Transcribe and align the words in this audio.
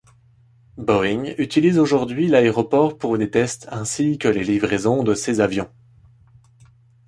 Boeing 0.79 1.35
utilise 1.37 1.77
aujourd'hui 1.77 2.25
l'aéroport 2.27 2.97
pour 2.97 3.19
des 3.19 3.29
tests 3.29 3.67
ainsi 3.71 4.17
que 4.17 4.27
les 4.27 4.43
livraisons 4.43 5.03
de 5.03 5.13
ses 5.13 5.41
avions. 5.41 5.69